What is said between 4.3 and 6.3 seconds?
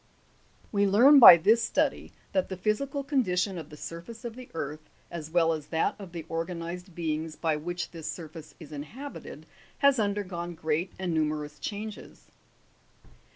the earth, as well as that of the